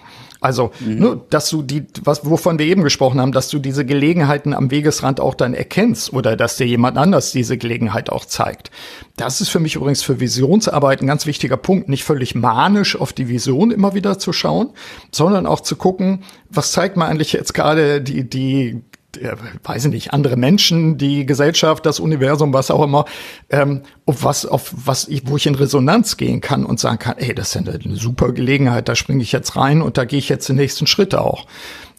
[0.41, 0.99] Also, mhm.
[0.99, 4.71] ne, dass du die, was, wovon wir eben gesprochen haben, dass du diese Gelegenheiten am
[4.71, 8.71] Wegesrand auch dann erkennst oder dass dir jemand anders diese Gelegenheit auch zeigt.
[9.17, 13.11] Das ist für mich übrigens für Visionsarbeit ein ganz wichtiger Punkt, nicht völlig manisch auf
[13.11, 14.69] die Vision immer wieder zu schauen,
[15.11, 18.81] sondern auch zu gucken, was zeigt mir eigentlich jetzt gerade die, die
[19.17, 23.05] äh, weiß ich nicht, andere Menschen, die Gesellschaft, das Universum, was auch immer,
[23.49, 27.17] ähm, auf was, auf was ich, wo ich in Resonanz gehen kann und sagen kann,
[27.17, 30.19] ey, das ist ja eine super Gelegenheit, da springe ich jetzt rein und da gehe
[30.19, 31.45] ich jetzt den nächsten Schritt auch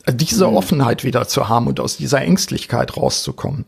[0.09, 0.57] diese mhm.
[0.57, 3.65] Offenheit wieder zu haben und aus dieser Ängstlichkeit rauszukommen.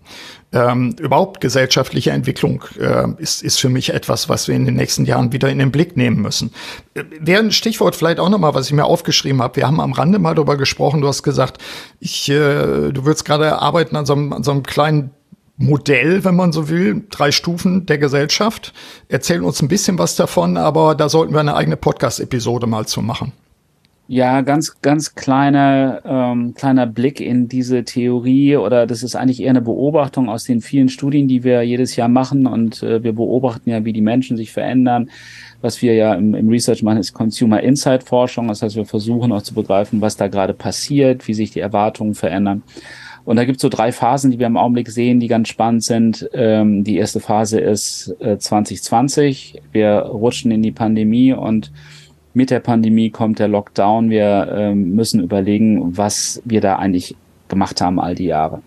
[0.52, 5.06] Ähm, überhaupt gesellschaftliche Entwicklung äh, ist, ist für mich etwas, was wir in den nächsten
[5.06, 6.52] Jahren wieder in den Blick nehmen müssen.
[6.94, 9.56] Äh, wäre ein Stichwort vielleicht auch nochmal, was ich mir aufgeschrieben habe.
[9.56, 11.00] Wir haben am Rande mal darüber gesprochen.
[11.00, 11.58] Du hast gesagt,
[12.00, 15.10] ich, äh, du würdest gerade arbeiten an so, einem, an so einem kleinen
[15.56, 18.72] Modell, wenn man so will, drei Stufen der Gesellschaft.
[19.08, 23.00] Erzähl uns ein bisschen was davon, aber da sollten wir eine eigene Podcast-Episode mal zu
[23.00, 23.32] machen.
[24.08, 29.50] Ja, ganz, ganz kleiner, ähm, kleiner Blick in diese Theorie oder das ist eigentlich eher
[29.50, 33.70] eine Beobachtung aus den vielen Studien, die wir jedes Jahr machen und äh, wir beobachten
[33.70, 35.08] ja, wie die Menschen sich verändern.
[35.60, 38.48] Was wir ja im, im Research machen, ist Consumer Insight Forschung.
[38.48, 42.14] Das heißt, wir versuchen auch zu begreifen, was da gerade passiert, wie sich die Erwartungen
[42.14, 42.64] verändern.
[43.24, 45.84] Und da gibt es so drei Phasen, die wir im Augenblick sehen, die ganz spannend
[45.84, 46.28] sind.
[46.32, 49.62] Ähm, die erste Phase ist äh, 2020.
[49.70, 51.70] Wir rutschen in die Pandemie und
[52.34, 54.10] mit der Pandemie kommt der Lockdown.
[54.10, 57.16] Wir ähm, müssen überlegen, was wir da eigentlich
[57.48, 58.62] gemacht haben all die Jahre.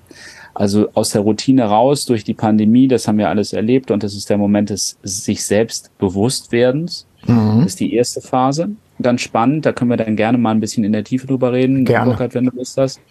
[0.53, 4.15] Also aus der Routine raus durch die Pandemie, das haben wir alles erlebt und das
[4.15, 7.05] ist der Moment des sich selbst Bewusstwerdens.
[7.27, 7.57] Mhm.
[7.57, 8.69] Das ist die erste Phase.
[9.01, 11.83] Ganz spannend, da können wir dann gerne mal ein bisschen in der Tiefe drüber reden,
[11.83, 12.05] gerne.
[12.05, 13.01] Burkhard, wenn du Lust hast.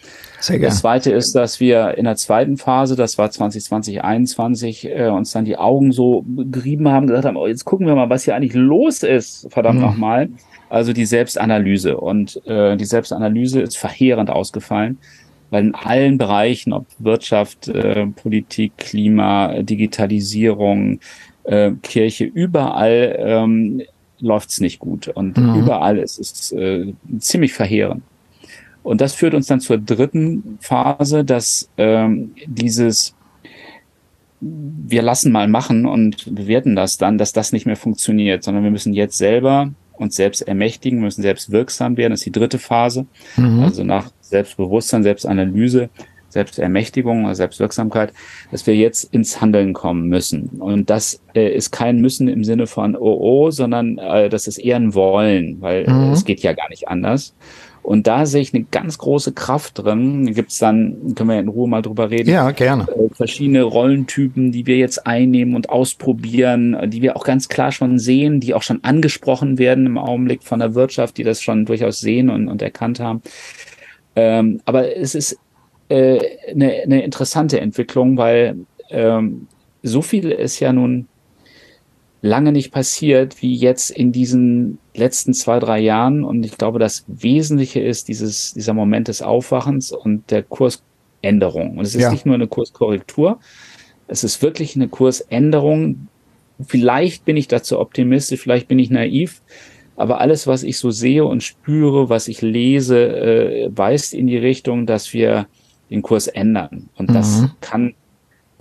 [0.41, 0.71] Sehr gerne.
[0.71, 5.33] Das zweite ist, dass wir in der zweiten Phase, das war 2020, 2021, äh, uns
[5.33, 8.35] dann die Augen so gerieben haben, gesagt haben, oh, jetzt gucken wir mal, was hier
[8.35, 9.85] eigentlich los ist, verdammt mhm.
[9.85, 10.29] nochmal.
[10.71, 11.99] Also die Selbstanalyse.
[11.99, 14.99] Und äh, die Selbstanalyse ist verheerend ausgefallen
[15.51, 20.99] weil in allen Bereichen, ob Wirtschaft, äh, Politik, Klima, Digitalisierung,
[21.45, 23.83] äh, Kirche, überall ähm,
[24.21, 25.09] läuft es nicht gut.
[25.09, 25.61] Und mhm.
[25.61, 28.03] überall ist es äh, ziemlich verheerend.
[28.83, 33.15] Und das führt uns dann zur dritten Phase, dass ähm, dieses
[34.47, 38.71] wir lassen mal machen und bewerten das dann, dass das nicht mehr funktioniert, sondern wir
[38.71, 42.11] müssen jetzt selber uns selbst ermächtigen, müssen selbst wirksam werden.
[42.11, 43.07] Das ist die dritte Phase.
[43.37, 43.61] Mhm.
[43.61, 45.89] Also nach Selbstbewusstsein, Selbstanalyse
[46.35, 48.13] Selbstermächtigung oder Selbstwirksamkeit,
[48.51, 50.51] dass wir jetzt ins Handeln kommen müssen.
[50.59, 54.59] Und das äh, ist kein Müssen im Sinne von oh oh, sondern äh, das ist
[54.59, 56.13] eher ein Wollen, weil mhm.
[56.13, 57.35] es geht ja gar nicht anders.
[57.85, 60.25] Und da sehe ich eine ganz große Kraft drin.
[60.25, 62.31] Da gibt's dann, können wir in Ruhe mal drüber reden.
[62.31, 62.85] Ja, gerne.
[62.85, 67.99] Äh, verschiedene Rollentypen, die wir jetzt einnehmen und ausprobieren, die wir auch ganz klar schon
[67.99, 72.01] sehen, die auch schon angesprochen werden im Augenblick von der Wirtschaft, die das schon durchaus
[72.01, 73.21] sehen und, und erkannt haben.
[74.17, 75.37] Ähm, aber es ist äh,
[75.89, 78.57] eine, eine interessante Entwicklung, weil
[78.91, 79.47] ähm,
[79.83, 81.09] so viel ist ja nun
[82.25, 86.25] lange nicht passiert wie jetzt in diesen letzten zwei, drei Jahren.
[86.25, 91.77] Und ich glaube, das Wesentliche ist dieses, dieser Moment des Aufwachens und der Kursänderung.
[91.77, 92.11] Und es ist ja.
[92.11, 93.41] nicht nur eine Kurskorrektur,
[94.07, 96.09] Es ist wirklich eine Kursänderung.
[96.67, 99.43] Vielleicht bin ich dazu optimistisch, vielleicht bin ich naiv,
[99.97, 104.39] aber alles, was ich so sehe und spüre, was ich lese, äh, weist in die
[104.39, 105.47] Richtung, dass wir
[105.91, 106.89] den Kurs ändern.
[106.97, 107.15] Und mhm.
[107.15, 107.95] das kann,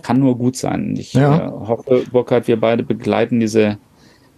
[0.02, 0.94] kann nur gut sein.
[0.98, 1.46] Ich ja.
[1.46, 3.78] äh, hoffe, Burkhard, wir beide begleiten diese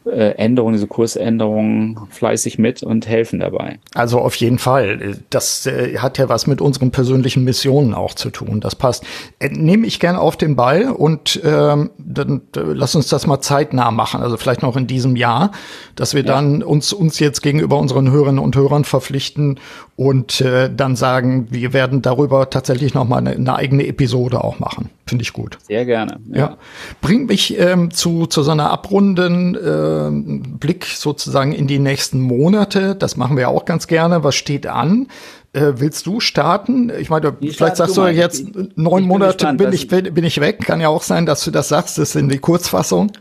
[0.07, 3.81] äh, Änderungen, diese Kursänderungen fleißig mit und helfen dabei.
[3.95, 5.19] Also auf jeden Fall.
[5.31, 8.61] Das äh, hat ja was mit unseren persönlichen Missionen auch zu tun.
[8.61, 9.05] Das passt.
[9.41, 13.41] Äh, nehme ich gerne auf den Ball und ähm, dann äh, lass uns das mal
[13.41, 14.23] zeitnah machen.
[14.23, 15.51] Also vielleicht noch in diesem Jahr,
[15.97, 16.29] dass wir ja.
[16.29, 19.59] dann uns uns jetzt gegenüber unseren Hörerinnen und Hörern verpflichten
[19.97, 24.59] und äh, dann sagen, wir werden darüber tatsächlich noch mal eine, eine eigene Episode auch
[24.59, 24.91] machen.
[25.07, 25.57] Finde ich gut.
[25.67, 26.21] Sehr gerne.
[26.29, 26.37] Ja.
[26.37, 26.57] ja.
[27.01, 32.95] Bringt mich ähm, zu, zu so einer abrunden äh, Blick sozusagen in die nächsten Monate.
[32.95, 34.23] Das machen wir auch ganz gerne.
[34.23, 35.09] Was steht an?
[35.55, 36.93] Äh, willst du starten?
[37.01, 39.89] Ich meine, ich vielleicht sagst du, du jetzt ich, neun ich Monate gespannt, bin, ich,
[39.89, 40.59] bin, bin ich weg.
[40.61, 41.97] Kann ja auch sein, dass du das sagst.
[41.97, 43.13] Das ist in die Kurzfassung.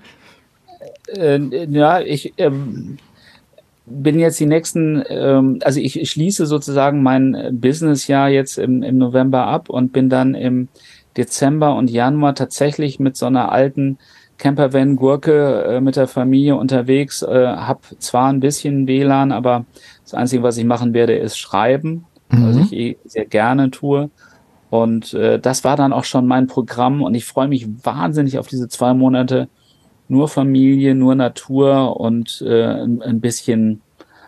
[1.08, 2.98] Äh, ja, ich ähm,
[3.86, 9.48] bin jetzt die nächsten, ähm, also ich, schließe sozusagen mein Businessjahr jetzt im, im November
[9.48, 10.68] ab und bin dann im
[11.18, 13.98] Dezember und Januar tatsächlich mit so einer alten
[14.38, 19.66] Campervan Gurke äh, mit der Familie unterwegs, äh, habe zwar ein bisschen WLAN, aber
[20.04, 22.48] das Einzige, was ich machen werde, ist schreiben, mhm.
[22.48, 24.10] was ich eh sehr gerne tue.
[24.70, 28.48] Und äh, das war dann auch schon mein Programm und ich freue mich wahnsinnig auf
[28.48, 29.48] diese zwei Monate.
[30.08, 33.82] Nur Familie, nur Natur und äh, ein, bisschen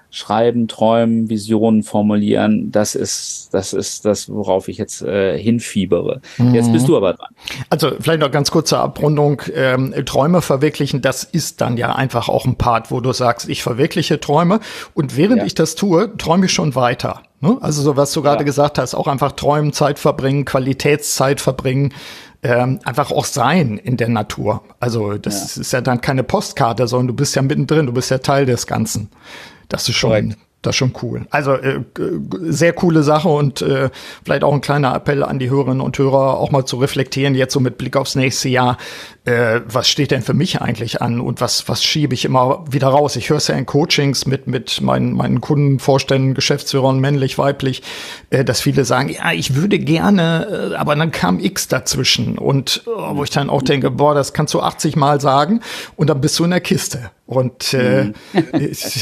[0.09, 6.21] schreiben, träumen, Visionen formulieren, das ist, das ist das, worauf ich jetzt äh, hinfiebere.
[6.37, 6.55] Mhm.
[6.55, 7.29] Jetzt bist du aber dran.
[7.69, 9.41] Also vielleicht noch ganz kurze Abrundung.
[9.53, 13.61] Ähm, Träume verwirklichen, das ist dann ja einfach auch ein Part, wo du sagst, ich
[13.61, 14.59] verwirkliche Träume
[14.93, 15.45] und während ja.
[15.45, 17.21] ich das tue, träume ich schon weiter.
[17.39, 17.57] Ne?
[17.61, 18.45] Also so was du gerade ja.
[18.45, 21.93] gesagt hast, auch einfach träumen, Zeit verbringen, Qualitätszeit verbringen.
[22.47, 24.63] Ähm, einfach auch sein in der Natur.
[24.79, 25.61] Also das ja.
[25.61, 28.67] ist ja dann keine Postkarte, sondern du bist ja mittendrin, du bist ja Teil des
[28.67, 29.09] Ganzen.
[29.67, 30.37] Das ist schon, Correct.
[30.63, 31.27] Das ist schon cool.
[31.29, 31.81] Also äh,
[32.41, 33.89] sehr coole Sache und äh,
[34.25, 37.53] vielleicht auch ein kleiner Appell an die Hörerinnen und Hörer, auch mal zu reflektieren, jetzt
[37.53, 38.77] so mit Blick aufs nächste Jahr,
[39.25, 42.87] äh, was steht denn für mich eigentlich an und was, was schiebe ich immer wieder
[42.87, 43.15] raus?
[43.17, 47.83] Ich höre es ja in Coachings mit, mit meinen, meinen Kunden, Vorständen, Geschäftsführern, männlich, weiblich,
[48.31, 52.81] äh, dass viele sagen, ja, ich würde gerne, äh, aber dann kam X dazwischen und
[52.87, 55.61] oh, wo ich dann auch denke, boah, das kannst du 80 Mal sagen
[55.97, 57.11] und dann bist du in der Kiste.
[57.27, 58.13] Und äh, mhm.
[58.51, 58.95] das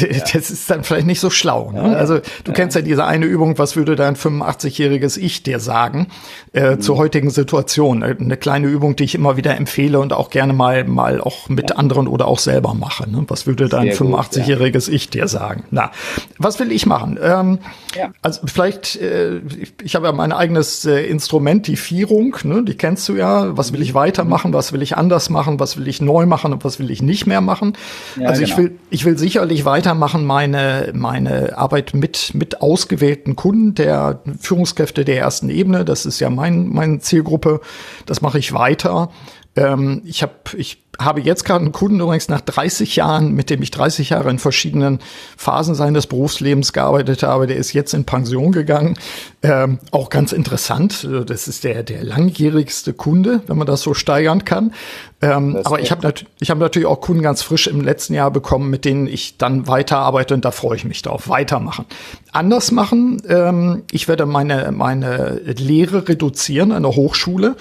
[0.50, 1.72] ist dann vielleicht nicht so schlau.
[1.72, 1.96] Ne?
[1.96, 6.08] Also du kennst ja diese eine Übung, was würde dein 85-jähriges Ich dir sagen
[6.54, 6.82] äh, mhm.
[6.82, 8.02] zur heutigen Situation?
[8.02, 11.70] Eine kleine Übung, die ich immer wieder empfehle und auch gerne mal mal auch mit
[11.70, 11.76] ja.
[11.76, 13.10] anderen oder auch selber mache.
[13.10, 13.26] Ne?
[13.28, 14.96] Was würde dein 85-jähriges ja.
[14.96, 15.66] Ich dir sagen?
[15.70, 15.92] Na,
[16.40, 17.20] was will ich machen?
[17.22, 17.60] Ähm,
[17.96, 18.12] ja.
[18.22, 22.64] Also vielleicht, äh, ich, ich habe ja mein eigenes äh, Instrument, die Vierung, ne?
[22.64, 23.56] die kennst du ja.
[23.58, 24.54] Was will ich weitermachen?
[24.54, 25.60] Was will ich anders machen?
[25.60, 27.74] Was will ich neu machen und was will ich nicht mehr machen?
[28.16, 28.54] Ja, also genau.
[28.54, 35.06] ich will, ich will sicherlich weitermachen meine, meine Arbeit mit, mit ausgewählten Kunden der Führungskräfte
[35.06, 35.86] der ersten Ebene.
[35.86, 37.62] Das ist ja mein, meine Zielgruppe.
[38.06, 39.10] Das mache ich weiter.
[39.56, 43.62] Ähm, ich habe ich habe jetzt gerade einen Kunden übrigens nach 30 Jahren, mit dem
[43.62, 45.00] ich 30 Jahre in verschiedenen
[45.38, 47.48] Phasen seines Berufslebens gearbeitet habe.
[47.48, 48.98] Der ist jetzt in Pension gegangen.
[49.44, 51.04] Ähm, auch ganz interessant.
[51.04, 54.74] Also das ist der, der langjährigste Kunde, wenn man das so steigern kann.
[55.22, 58.70] Ähm, aber ich habe ich hab natürlich auch Kunden ganz frisch im letzten Jahr bekommen,
[58.70, 61.30] mit denen ich dann weiterarbeite und da freue ich mich drauf.
[61.30, 61.86] Weitermachen.
[62.32, 63.22] Anders machen.
[63.28, 67.56] Ähm, ich werde meine, meine Lehre reduzieren an der Hochschule.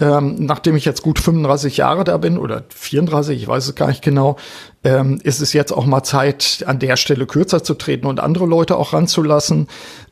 [0.00, 3.88] Ähm, nachdem ich jetzt gut 35 Jahre da bin oder 34, ich weiß es gar
[3.88, 4.36] nicht genau,
[4.84, 8.46] ähm, ist es jetzt auch mal Zeit, an der Stelle kürzer zu treten und andere
[8.46, 9.66] Leute auch ranzulassen.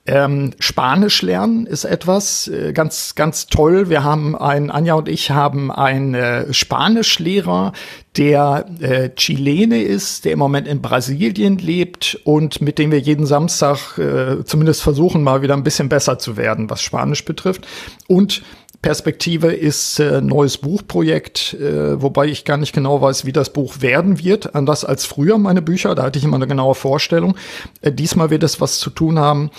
[0.09, 3.89] Ähm, Spanisch lernen ist etwas äh, ganz, ganz toll.
[3.89, 7.73] Wir haben ein, Anja und ich haben einen äh, Spanischlehrer,
[8.17, 13.27] der äh, Chilene ist, der im Moment in Brasilien lebt und mit dem wir jeden
[13.27, 17.67] Samstag äh, zumindest versuchen, mal wieder ein bisschen besser zu werden, was Spanisch betrifft.
[18.07, 18.43] Und
[18.83, 23.81] Perspektive ist äh, neues Buchprojekt, äh, wobei ich gar nicht genau weiß, wie das Buch
[23.81, 24.55] werden wird.
[24.55, 27.37] Anders als früher meine Bücher, da hatte ich immer eine genaue Vorstellung.
[27.81, 29.51] Äh, diesmal wird es was zu tun haben.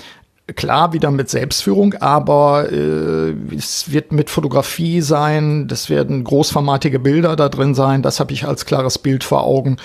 [0.56, 7.36] Klar, wieder mit Selbstführung, aber äh, es wird mit Fotografie sein, das werden großformatige Bilder
[7.36, 9.76] da drin sein, das habe ich als klares Bild vor Augen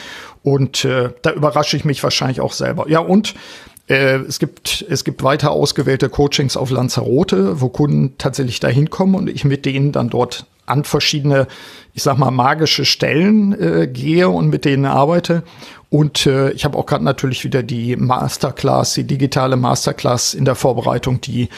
[0.44, 2.88] und äh, da überrasche ich mich wahrscheinlich auch selber.
[2.88, 3.34] Ja, und
[3.92, 9.14] äh, es gibt, es gibt weiter ausgewählte Coachings auf Lanzarote, wo Kunden tatsächlich da hinkommen
[9.14, 11.46] und ich mit denen dann dort an verschiedene,
[11.92, 15.42] ich sag mal, magische Stellen äh, gehe und mit denen arbeite.
[15.90, 20.54] Und äh, ich habe auch gerade natürlich wieder die Masterclass, die digitale Masterclass in der
[20.54, 21.50] Vorbereitung, die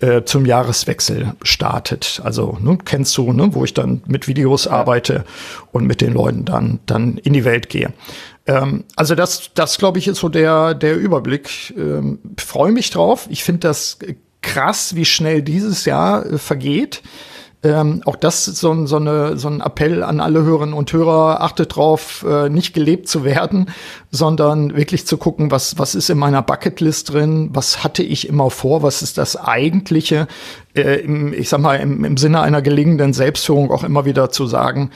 [0.00, 2.20] äh, zum Jahreswechsel startet.
[2.22, 5.24] Also ne, kennst du, ne, wo ich dann mit Videos arbeite
[5.72, 7.92] und mit den Leuten dann, dann in die Welt gehe.
[8.48, 11.72] Ähm, also das, das glaube ich, ist so der, der Überblick.
[11.76, 13.28] Ähm, Freue mich drauf.
[13.30, 13.98] Ich finde das
[14.40, 17.02] krass, wie schnell dieses Jahr äh, vergeht.
[17.64, 21.40] Ähm, auch das ist so, so, eine, so ein Appell an alle Hörerinnen und Hörer,
[21.40, 23.70] achtet drauf, äh, nicht gelebt zu werden,
[24.12, 28.50] sondern wirklich zu gucken, was, was ist in meiner Bucketlist drin, was hatte ich immer
[28.50, 30.28] vor, was ist das Eigentliche,
[30.76, 34.46] äh, im, ich sag mal, im, im Sinne einer gelingenden Selbstführung auch immer wieder zu
[34.46, 34.92] sagen,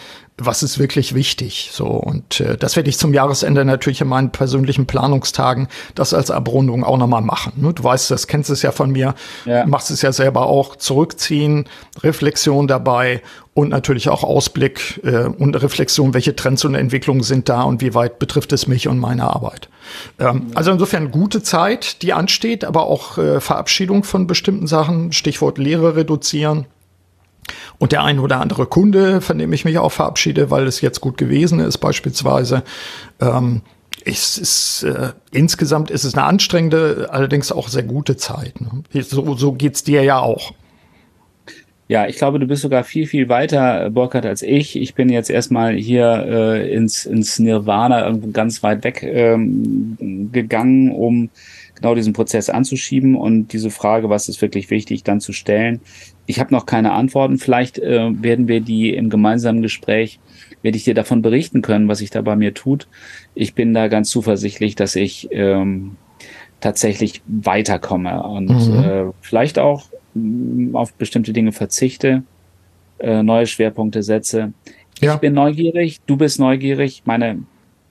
[0.47, 1.71] was ist wirklich wichtig.
[1.73, 6.31] So und äh, das werde ich zum Jahresende natürlich in meinen persönlichen Planungstagen das als
[6.31, 7.53] Abrundung auch nochmal machen.
[7.57, 7.73] Ne?
[7.73, 9.67] Du weißt, das kennst es ja von mir, ja.
[9.67, 10.77] machst es ja selber auch.
[10.77, 11.69] Zurückziehen,
[12.03, 13.23] Reflexion dabei
[13.55, 17.95] und natürlich auch Ausblick äh, und Reflexion, welche Trends und Entwicklungen sind da und wie
[17.95, 19.69] weit betrifft es mich und meine Arbeit.
[20.19, 25.59] Ähm, also insofern gute Zeit, die ansteht, aber auch äh, Verabschiedung von bestimmten Sachen, Stichwort
[25.59, 26.67] Lehre reduzieren.
[27.79, 31.01] Und der ein oder andere Kunde, von dem ich mich auch verabschiede, weil es jetzt
[31.01, 32.63] gut gewesen ist, beispielsweise.
[33.21, 33.63] Ähm,
[34.05, 38.61] es ist, äh, insgesamt ist es eine anstrengende, allerdings auch sehr gute Zeit.
[38.61, 38.83] Ne?
[39.03, 40.53] So, so geht's dir ja auch.
[41.89, 44.77] Ja, ich glaube, du bist sogar viel, viel weiter, Burkhard, als ich.
[44.77, 49.99] Ich bin jetzt erstmal hier äh, ins, ins Nirvana irgendwo ganz weit weg ähm,
[50.33, 51.29] gegangen, um
[51.75, 55.81] genau diesen Prozess anzuschieben und diese Frage, was ist wirklich wichtig, dann zu stellen.
[56.27, 57.39] Ich habe noch keine Antworten.
[57.39, 60.21] Vielleicht äh, werden wir die im gemeinsamen Gespräch,
[60.63, 62.87] werde ich dir davon berichten können, was sich da bei mir tut.
[63.35, 65.97] Ich bin da ganz zuversichtlich, dass ich ähm,
[66.61, 68.85] tatsächlich weiterkomme und mhm.
[68.85, 69.85] äh, vielleicht auch
[70.75, 72.23] auf bestimmte Dinge verzichte,
[72.99, 74.53] äh, neue Schwerpunkte setze.
[75.01, 75.15] Ja.
[75.15, 77.43] Ich bin neugierig, du bist neugierig, meine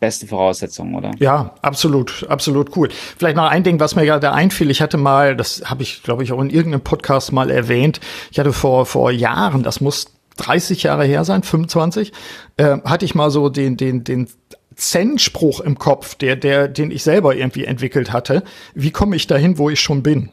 [0.02, 1.12] beste Voraussetzung, oder?
[1.20, 2.90] Ja, absolut, absolut cool.
[3.18, 4.70] Vielleicht noch ein Ding, was mir gerade einfiel.
[4.70, 8.02] Ich hatte mal, das habe ich, glaube ich, auch in irgendeinem Podcast mal erwähnt.
[8.32, 12.12] Ich hatte vor vor Jahren, das muss 30 Jahre her sein, 25,
[12.58, 14.28] äh, hatte ich mal so den den den
[14.76, 18.44] Zen-Spruch im Kopf, der der den ich selber irgendwie entwickelt hatte.
[18.74, 20.32] Wie komme ich dahin, wo ich schon bin?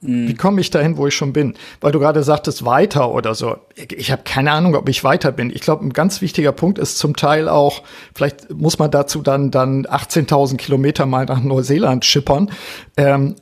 [0.00, 1.54] Wie komme ich dahin, wo ich schon bin?
[1.80, 3.56] Weil du gerade sagtest, weiter oder so.
[3.74, 5.50] Ich, habe keine Ahnung, ob ich weiter bin.
[5.50, 7.82] Ich glaube, ein ganz wichtiger Punkt ist zum Teil auch,
[8.14, 12.50] vielleicht muss man dazu dann, dann 18.000 Kilometer mal nach Neuseeland schippern,
[12.96, 13.34] ähm,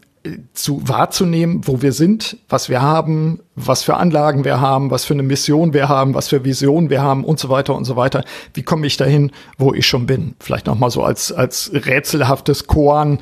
[0.55, 5.14] zu wahrzunehmen, wo wir sind, was wir haben, was für Anlagen wir haben, was für
[5.14, 8.25] eine Mission wir haben, was für Visionen wir haben und so weiter und so weiter.
[8.55, 10.35] Wie komme ich dahin, wo ich schon bin?
[10.40, 13.21] Vielleicht noch mal so als als rätselhaftes Koan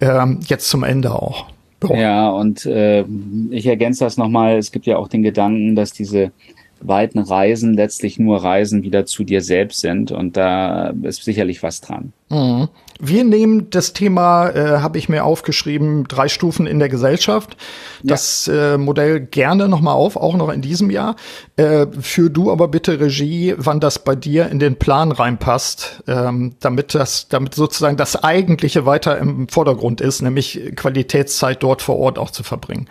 [0.00, 1.46] ähm, jetzt zum Ende auch.
[1.94, 3.04] Ja, und äh,
[3.50, 4.56] ich ergänze das nochmal.
[4.56, 6.32] Es gibt ja auch den Gedanken, dass diese
[6.80, 10.12] weiten Reisen letztlich nur Reisen wieder zu dir selbst sind.
[10.12, 12.12] Und da ist sicherlich was dran.
[12.30, 12.68] Mhm.
[12.98, 17.56] Wir nehmen das Thema, äh, habe ich mir aufgeschrieben, drei Stufen in der Gesellschaft.
[18.02, 18.74] Das ja.
[18.74, 21.16] äh, Modell gerne nochmal auf, auch noch in diesem Jahr.
[21.56, 26.54] Äh, für du aber bitte Regie, wann das bei dir in den Plan reinpasst, ähm,
[26.60, 32.18] damit das, damit sozusagen das Eigentliche weiter im Vordergrund ist, nämlich Qualitätszeit dort vor Ort
[32.18, 32.88] auch zu verbringen.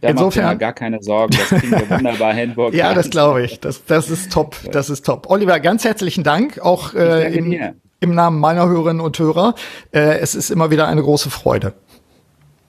[0.00, 2.54] Da Insofern macht gar keine Sorgen, das kriegen wir wunderbar hin.
[2.72, 3.60] ja, das glaube ich.
[3.60, 4.56] Das, das ist top.
[4.70, 5.30] Das ist top.
[5.30, 6.58] Oliver, ganz herzlichen Dank.
[6.60, 7.52] Auch äh, im,
[8.00, 9.54] im Namen meiner Hörerinnen und Hörer.
[9.92, 11.74] Äh, es ist immer wieder eine große Freude.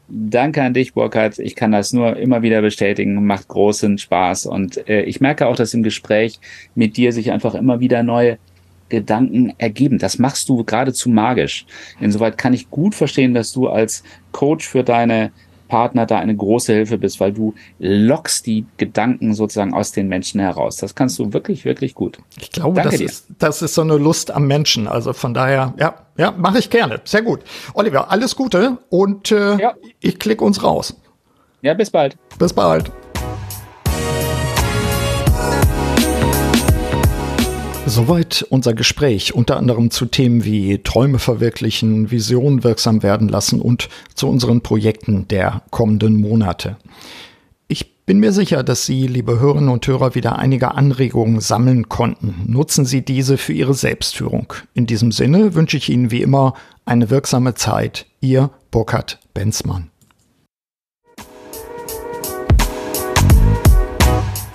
[0.09, 1.37] Danke an dich, Burkhard.
[1.37, 3.25] Ich kann das nur immer wieder bestätigen.
[3.25, 4.45] Macht großen Spaß.
[4.45, 6.39] Und äh, ich merke auch, dass im Gespräch
[6.75, 8.37] mit dir sich einfach immer wieder neue
[8.89, 9.97] Gedanken ergeben.
[9.97, 11.65] Das machst du geradezu magisch.
[11.99, 15.31] Insoweit kann ich gut verstehen, dass du als Coach für deine
[15.67, 20.39] Partner da eine große Hilfe bist, weil du lockst die Gedanken sozusagen aus den Menschen
[20.39, 20.77] heraus.
[20.77, 22.19] Das kannst du wirklich, wirklich gut.
[22.39, 24.87] Ich glaube, das ist, das ist so eine Lust am Menschen.
[24.87, 27.01] Also von daher, ja, ja, mache ich gerne.
[27.03, 27.41] Sehr gut.
[27.73, 29.73] Oliver, alles Gute und äh, ja.
[29.99, 30.95] ich klicke uns raus.
[31.61, 32.17] Ja, bis bald.
[32.37, 32.91] Bis bald.
[37.89, 43.87] Soweit unser Gespräch, unter anderem zu Themen wie Träume verwirklichen, Visionen wirksam werden lassen und
[44.13, 46.75] zu unseren Projekten der kommenden Monate.
[47.69, 52.43] Ich bin mir sicher, dass Sie, liebe Hörerinnen und Hörer, wieder einige Anregungen sammeln konnten.
[52.45, 54.51] Nutzen Sie diese für Ihre Selbstführung.
[54.73, 58.05] In diesem Sinne wünsche ich Ihnen wie immer eine wirksame Zeit.
[58.19, 59.91] Ihr Burkhard Benzmann.